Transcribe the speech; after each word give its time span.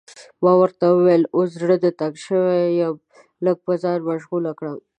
ما 0.43 0.51
ورته 0.61 0.85
وویل 0.89 1.23
اوس 1.35 1.49
زړه 1.61 1.75
تنګ 1.99 2.15
شوی 2.25 2.59
یم، 2.79 2.95
لږ 3.45 3.57
به 3.65 3.73
ځان 3.83 3.99
مشغول 4.09 4.45
کړم. 4.59 4.77